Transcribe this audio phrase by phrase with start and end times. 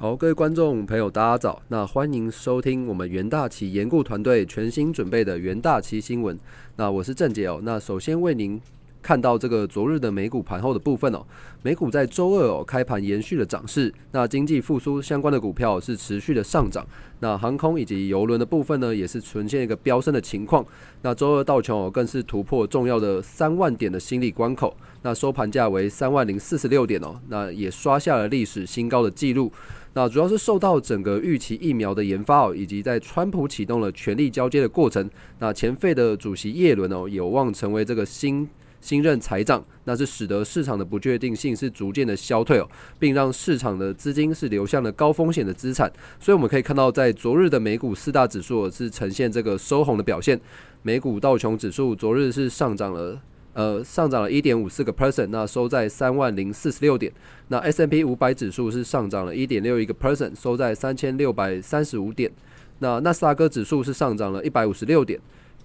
[0.00, 1.60] 好，各位观众朋友，大家早。
[1.66, 6.38] 那欢迎收听我们元大旗研顾团队全新准备的元大旗新闻。
[6.76, 7.58] 那我是郑杰哦。
[7.64, 8.60] 那首先为您
[9.02, 11.26] 看到这个昨日的美股盘后的部分哦。
[11.62, 16.86] 美股在周二哦开盘延续了涨势，那经济复苏相关的股票是持续的上涨。
[17.18, 20.64] 那航空以及邮轮的部分呢，也是呈现一个飙升的情况。
[21.02, 29.50] 那周二道琼哦更是突破重要的三万点的心理关口，那收盘价为三万零四十六点哦，那也刷下了历史新高的纪录。
[29.98, 35.10] 那主要是受到整个预期疫苗的研发哦，以及在川普启动了权力交接的过程。
[35.40, 38.48] 那前费的主席耶伦哦，有望成为这个新
[38.80, 45.92] 新任财长，那是使得市场的不确定性是逐渐的消退哦，并让市场的资金是流向了高风险的资产。
[46.20, 50.40] 所以我们可以看到，在昨日的美股四大指数是呈现这个收红的表现。
[50.82, 53.20] 美股道琼指数昨日是上涨了。
[53.58, 57.12] 呃，上涨了一点五四个 percent，那收在三万零四十六点。
[57.48, 62.30] 那 S M P 五百指数是上涨了一点六一个 percent，收在三千六百三十五点。
[62.78, 65.18] 那纳斯达克指数是上涨了一百五十六点，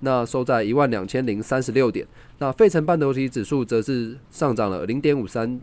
[0.00, 2.06] 那收在一万两千零三十六点。
[2.40, 5.58] 那费城半导体指数则是上涨了零点五三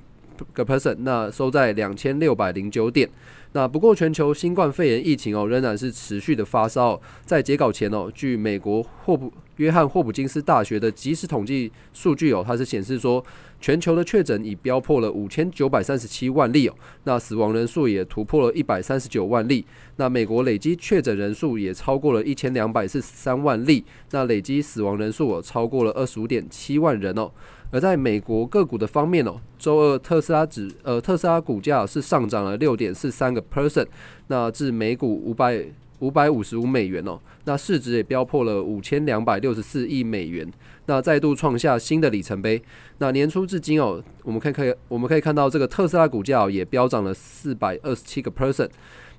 [0.52, 3.08] 个 percent，那收在两千六百零九点。
[3.52, 7.00] 那不过，全球新冠肺炎疫情哦，仍然是持续的发烧。
[7.24, 13.24] 在截稿前哦，据美国霍普约翰霍普金斯大学的即时统计数据哦，它是显示说，
[13.62, 19.66] 全球的确诊已飙破了五千九百三十七万例哦，那死亡人数也突破了一百三十九万例。
[19.98, 27.32] 那美国累积确诊人数也超过了一千两百四十三万例，那累积死亡人数哦，超过了二十五点七万人哦。
[27.72, 33.88] 而在美国个股的方面哦，周二特斯拉指呃特斯拉股价是上涨了六点四三个 percent，
[34.28, 35.66] 那至每股五百
[36.00, 40.50] 五百五十五美元哦，那市值也飙破了五千两百六十四亿美元，
[40.86, 42.62] 那再度创下新的里程碑。
[42.98, 48.70] 那年初至今哦，我们可以可以我们可以看到这个特斯拉股价也飙涨了四百二十七个 percent。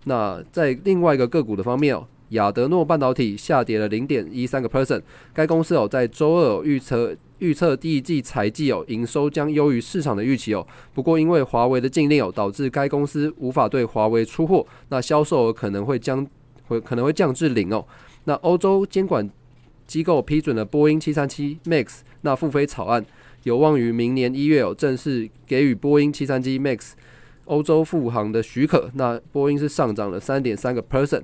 [0.05, 2.07] 那在另外一个个股的方面哦。
[2.31, 5.01] 亚德诺半导体下跌了零点一三个 percent，
[5.33, 16.27] 该公司哦在周二预测预测第一季财季哦营收将优于市场的预期哦，不过因为华为的禁令哦导致该公司无法对华为出货，那销售额可能会将
[16.69, 17.85] 会可能会降至零哦。
[18.25, 19.29] 那欧洲监管
[19.87, 23.05] 机构批准了波音七三七 MAX 那复飞草案，
[23.45, 26.93] 有望于明年一月哦正式给予波音七三七 MAX
[27.45, 31.23] 欧洲复航的许可，那波音是上涨了三点三个 percent。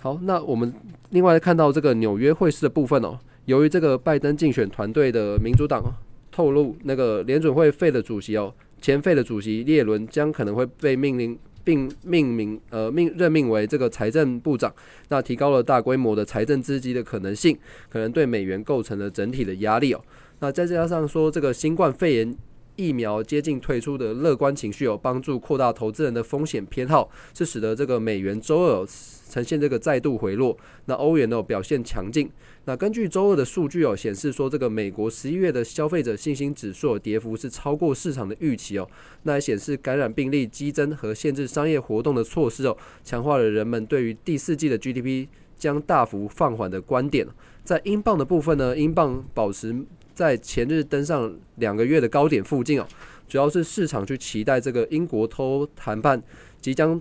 [0.00, 0.72] 好，那我们
[1.10, 5.82] 另外看到这个纽约会市的部分哦，由于这个拜登竞选团队的民主党
[6.30, 14.72] 透露，那个联准会费的主席哦，前费的主席列伦将可能会被命令并命名呃命任命为这个财政部长，
[15.08, 20.00] 那提高了大规模的财政资金的可能性，可能对美元构成了整体的压力哦。
[20.40, 22.36] 那再加上说这个新冠肺炎
[22.76, 28.86] 疫苗接近退出的乐观情绪有帮助扩大投资人的风险偏好，是使得这个美元周二。
[29.30, 30.54] 呈现这个再度回落，
[30.86, 32.28] 那欧元呢表现强劲。
[32.64, 38.86] 那根据周二的数据哦，显示说这个美国十一月的消费者信心指数跌幅是超过市场的预期哦。
[39.22, 47.26] 那显示感染病例激增和限制商业活动的措施哦，强化了人们对于第四季的 GDP 将大幅放缓的观点。
[47.62, 49.74] 在英镑的部分呢，英镑保持
[50.12, 52.86] 在前日登上两个月的高点附近哦，
[53.28, 56.20] 主要是市场去期待这个英国脱欧谈判
[56.60, 57.00] 即将。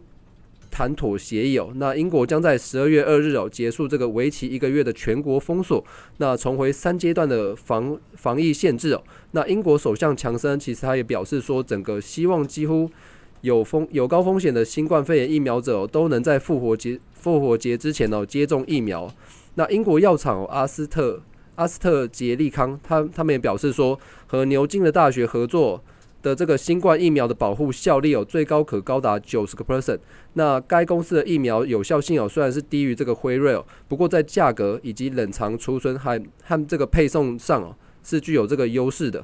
[0.72, 5.84] 谈妥协议哦，那英国将在十二月二日哦结束这个为期一个月的全国封锁，
[6.18, 9.04] 那重回三阶段的防防疫限制哦。
[9.32, 12.90] 那英国首相强森其实他也表示说，整个希望几乎
[13.42, 19.12] 有风有高风险的新冠肺炎疫苗者哦都能在复活节复活节之前哦接种疫苗。
[19.56, 21.22] 那英国药厂阿斯特
[21.56, 25.84] 阿斯特捷利康他他们也表示说，和牛津的大学合作。
[26.22, 30.00] 的这个新冠疫苗的保护效力有最高可高达九十个 percent。
[30.34, 39.24] 那该公司的疫苗有效性哦，虽然是低于这个辉瑞哦，不过在价格以及冷藏储存还和这个配送上哦，是具有这个优势的。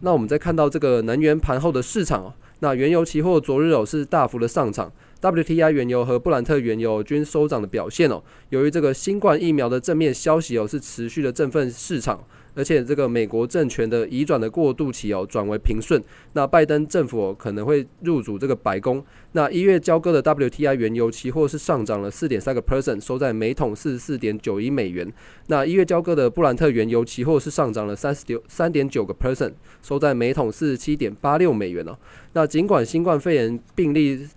[0.00, 8.22] 那我们再看到这个能源盘后的市场哦，那原油期货昨日哦是大幅的上涨，WTI 原油和布兰特原油均收涨的表现哦。
[8.48, 12.22] 由于这个新冠疫苗的正面消息哦，是持续的振奋市场。
[12.52, 16.02] 而且这个美国政权的移转的过渡期哦转为平顺，
[16.32, 19.02] 那拜登政府可能会入主这个白宫。
[19.32, 25.10] 那一月交割的 WTI 原油期货是上涨了四点三个 percent，收在每桶四十四点九一美元。
[25.46, 31.96] 那一月交割的布兰特原油期货是上涨了三十九三点九个 percent，收在每桶四十七点八六美元哦。
[32.32, 34.28] 那尽管新冠肺炎病例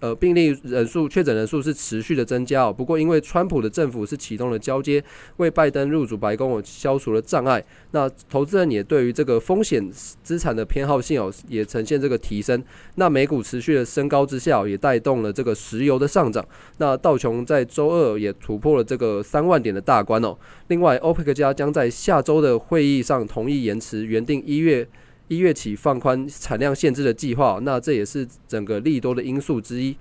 [0.00, 2.72] 呃，病例人数、确诊人数是持续的增加哦。
[2.72, 5.02] 不过，因为川普的政府是启动了交接，
[5.38, 7.64] 为拜登入主白宫哦消除了障碍。
[7.90, 12.62] 那投资人也对于这个风险资产的偏好性哦，也呈现这个提升。
[12.94, 16.46] 那美股持续的升高之下，也带动了这个石油的上涨。
[16.76, 20.36] 那道琼在周二也突破了这个三万点的大关哦。
[20.68, 24.86] 另外，欧佩克家将在下周的会议上同意延迟原定一月。
[25.28, 29.96] 一月起放宽产量限制的计划，那这也是整个利多的因素之一。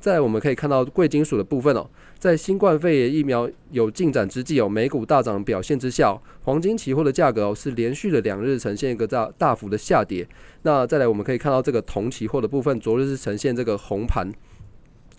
[0.00, 1.88] 在我们可以看到贵金属的部分哦，
[2.18, 10.28] 在新冠肺炎疫苗有进展之际哦，美股大涨表现之下，黄金期货的价格哦是连续的两日呈现一个大大幅的下跌。
[10.62, 14.30] 那再来我们可以看到这个铜期货的部分，昨日是呈现这个红盘。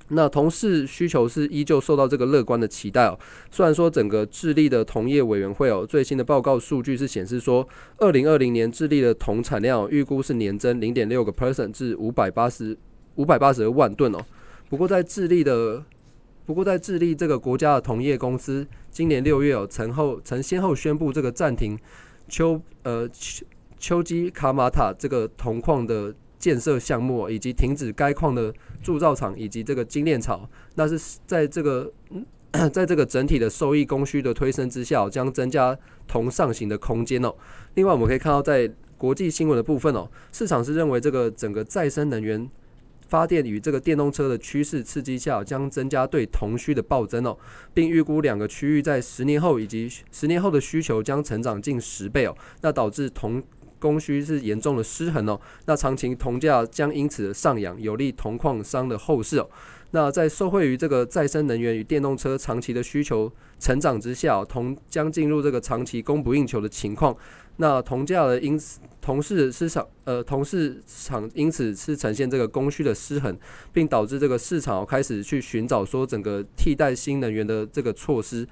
[0.09, 3.17] 那同市需求是依旧受到这个乐观的期待哦。
[3.49, 7.67] 虽然说整个智利的铜业委员会哦最新的报告数据是显示说，
[7.97, 12.77] 二零二零年智利的铜产量预估是年增零点六个 percent 至五百八十
[13.15, 14.19] 五百八十万吨哦。
[14.69, 15.83] 不过在智利的
[16.45, 21.79] 不过在智利这个国家的铜业公司今年六月哦曾后曾先后宣布这个暂停
[22.29, 23.43] 丘呃丘
[23.79, 26.13] 丘基卡马塔这个铜矿的。
[26.45, 28.53] 建设项目以及停止该矿的
[28.83, 31.91] 铸造厂以及这个精炼厂，那是在这个
[32.71, 35.75] 在这个整体的收益供需的推升之下，将增加
[36.07, 37.33] 铜上行的空间哦。
[37.73, 42.47] 另外，我们可以看到在国际新闻的部分哦，市场是认为这个整个再生能源
[43.07, 47.35] 发电与这个电动车的趋势刺激下，将增加对铜需的暴增哦，
[47.73, 53.41] 并预估两个区域在十年后以及十年后的需求将成长近十倍哦，那导致铜。
[53.79, 59.49] 供需是严重的失衡哦，那长期铜价将因此上扬，有利铜矿商的后市哦。
[59.91, 67.15] 那在受惠于这个再生能源与电动车长期的需求成长之下，铜将进入这个长期供不应求的情况。
[67.57, 73.37] 那铜价的因此铜市市场呃铜市场因此是呈现这个供需的失衡，
[73.71, 78.45] 并导致这个市场开始去寻找说整个替代新能源的这个措施。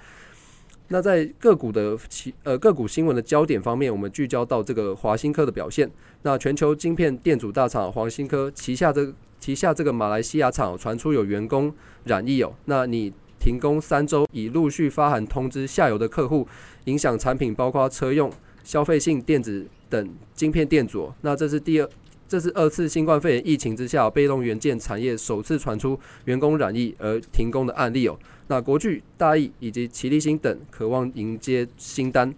[0.89, 5.89] 那在个股的其呃个股新闻的焦点方面，我们聚焦到这个华新科的表现。
[6.23, 11.73] 那全球晶片电阻大厂华新科旗下这旗下这个马来西亚厂传出有员工
[12.05, 16.47] 染疫哦，那你停工三周，已陆续发函通知下游的客户，
[16.85, 18.31] 影响产品包括车用、
[18.63, 21.11] 消费性电子等晶片电阻。
[21.21, 21.89] 那这是第二。
[22.33, 28.17] 这是二次新冠肺炎疫情之下，被动元件产业首次传出员工染疫而停工的案例哦。
[28.47, 32.33] 那国巨、大益以及齐力新等渴望迎接新单。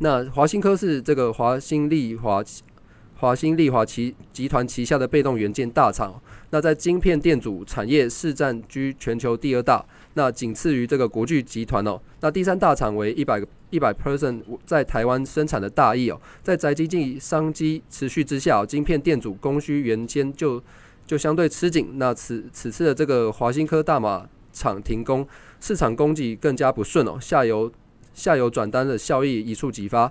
[0.00, 2.42] 那华新科是这个华新利华。
[3.22, 6.20] 华新丽华旗集团旗下的被动元件大厂，
[6.50, 9.84] 那在晶片电阻产业市占居全球第二大，
[10.14, 12.00] 那仅次于这个国巨集团哦。
[12.18, 16.20] 那第三大厂为一百个一百 percent 在台湾生产的大益哦。
[16.42, 20.60] 在宅经济商机持续之下，晶片电阻供需原先就
[21.06, 21.90] 就相对吃紧。
[21.98, 25.24] 那此此次的这个华新科大马厂停工，
[25.60, 27.70] 市场供给更加不顺哦，下游
[28.14, 30.10] 下游转单的效益一触即发。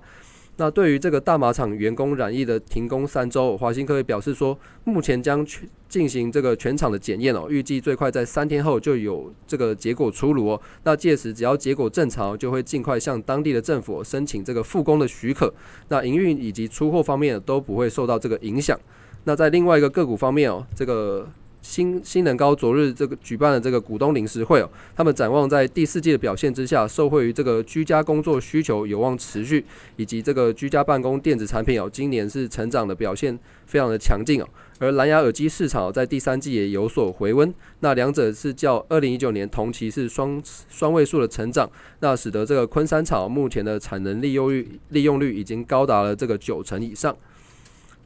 [0.58, 10.62] 那对于这个大马厂员工染疫的停工三周，华新科也表示说，目前将全进行这个全场的检验哦，预计最快在三天后就有这个结果出炉哦。
[10.84, 15.52] 那届时只要结果正常，就会尽快向当地的政府申请这个复工的许可。
[15.88, 18.80] 那营运以及出货方面都不会受到这个影响。
[19.24, 21.28] 那在另外一个个股方面哦，这个。
[21.62, 29.64] 新新能高昨日这个举办了这个股东临时会哦，他们展望在第四季的表现之下，受惠于这个居家工作需求有望持续，
[29.96, 34.48] 以及这个居家办公电子产品哦，今年是成长的表现非常的强劲哦。
[34.80, 47.16] 而蓝牙耳机市场在第三季也有所回温，那两者是较二零一九年同期是双双位数的成长，那使得这个昆山厂目前的产能利用率利用率已经高达了这个九成以上。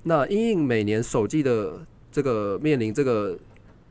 [0.03, 1.79] 那因应每年首季的
[2.15, 3.37] 这个面临这个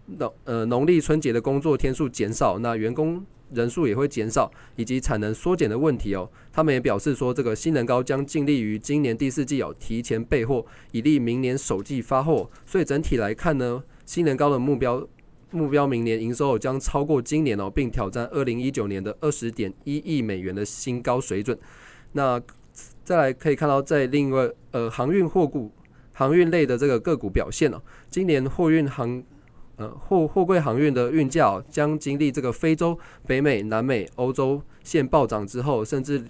[0.07, 6.27] 农呃农历春节的工作天数减少，那员工人数也会减少，以及产能缩减的问题哦。
[6.51, 12.49] 他们也表示说，这个新能高将尽力于今年第四季哦提前备货，以利明年首季发货。
[12.65, 15.07] 所以整体来看呢，新能高的目标
[15.51, 21.59] 目标明年营收将超过今年哦，并挑战二零一九年的二十点一亿美元的新高水准。
[22.13, 22.41] 那
[23.05, 25.71] 再来可以看到，在另外呃航运货股。
[26.15, 29.23] 航运类的这个个股表现哦，今年货运航
[29.77, 36.25] 呃货货柜航运的运价将经历这个非洲、北美、南美、欧洲现暴涨之后，甚至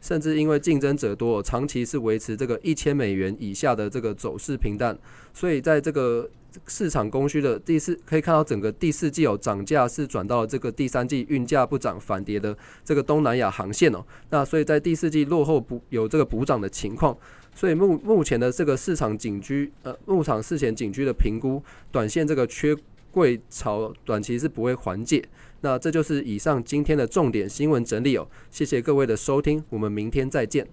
[0.00, 4.98] 甚至因为竞争者多，长期是维持这个一千美元以下的这个走势平淡。
[5.32, 6.28] 所以在这个
[6.66, 14.04] 市场供需的第四，可以看到整个第四季哦涨价是转到了这个第三季运价不涨反跌的这个东南亚航线哦。
[14.30, 17.16] 那所以在第四季落后补有这个补涨的情况。
[17.54, 22.76] 所以目目前的这个市场景居，呃，牧场事前景居的评估，短线这个缺
[23.10, 25.24] 柜潮短期是不会缓解。
[25.60, 30.66] 那这就是以上今天的重点新闻整理哦，谢谢各位的收听，我们明天再见。